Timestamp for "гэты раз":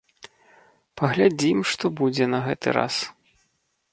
2.49-2.95